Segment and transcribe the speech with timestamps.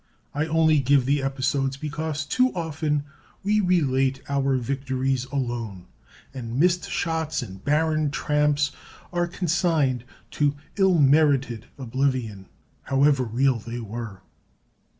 [0.33, 3.03] I only give the episodes because too often
[3.43, 5.85] we relate our victories alone,
[6.33, 8.71] and missed shots and barren tramps
[9.13, 12.47] are consigned to ill merited oblivion,
[12.85, 14.23] however real they were.